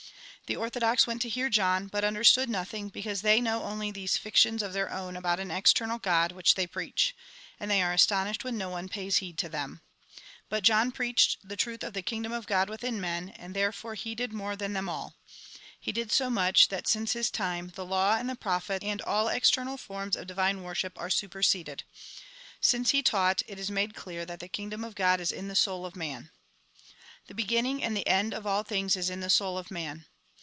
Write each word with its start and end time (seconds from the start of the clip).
The 0.47 0.57
orthodox 0.57 1.07
went 1.07 1.21
to 1.21 1.29
hear 1.29 1.47
John, 1.49 1.87
but 1.87 2.03
under 2.03 2.25
stood 2.25 2.49
nothing, 2.49 2.89
because 2.89 3.21
they 3.21 3.39
know 3.39 3.63
only 3.63 3.89
those 3.89 4.17
fictions 4.17 4.61
of 4.61 4.73
their 4.73 4.91
own 4.91 5.15
about 5.15 5.39
an 5.39 5.49
external 5.49 5.97
God, 5.97 6.33
which 6.33 6.55
they 6.55 6.67
preach; 6.67 7.15
and 7.57 7.71
they 7.71 7.81
are 7.81 7.93
astonished 7.93 8.43
when 8.43 8.57
no 8.57 8.67
one 8.67 8.89
pays 8.89 9.19
heed 9.19 9.37
to 9.37 9.47
them. 9.47 9.79
But 10.49 10.63
John 10.65 10.91
preached 10.91 11.47
the 11.47 11.55
truth 11.55 11.83
of 11.83 11.93
the 11.93 12.01
Kingdom 12.01 12.33
of 12.33 12.47
God 12.47 12.67
within 12.69 12.99
men, 12.99 13.29
and 13.29 13.55
therefore 13.55 13.95
he 13.95 14.13
did 14.13 14.33
more 14.33 14.57
than 14.57 14.73
them 14.73 14.89
all. 14.89 15.15
He 15.79 15.93
did 15.93 16.11
so 16.11 16.29
much 16.29 16.67
that, 16.67 16.85
since 16.85 17.13
his 17.13 17.31
time, 17.31 17.71
the 17.75 17.85
law 17.85 18.17
and 18.17 18.29
the 18.29 18.35
prophets, 18.35 18.83
and 18.83 19.01
all 19.03 19.29
external 19.29 19.77
forms 19.77 20.17
of 20.17 20.27
divine 20.27 20.63
worship, 20.63 20.99
are 20.99 21.09
superseded. 21.09 21.85
Since 22.59 22.89
he 22.89 23.01
taught, 23.01 23.41
it 23.47 23.57
is 23.57 23.71
made 23.71 23.95
clear 23.95 24.25
that 24.25 24.41
the 24.41 24.49
Kingdom 24.49 24.83
of 24.83 24.95
God 24.95 25.21
is 25.21 25.31
in 25.31 25.47
the 25.47 25.55
soul 25.55 25.85
of 25.85 25.95
man." 25.95 26.29
The 27.27 27.35
beginning 27.35 27.81
and 27.81 27.95
the 27.95 28.05
end 28.05 28.33
of 28.33 28.45
all 28.45 28.63
things 28.63 28.97
is 28.97 29.07
in 29.09 29.21
173 29.21 29.21
174 29.23 29.23
THE 29.23 29.23
GOSPEL 29.23 29.23
IN 29.23 29.23
BRIEF 29.23 29.23
the 29.23 29.29
soul 29.29 29.57
of 29.57 29.71
man. 29.71 30.05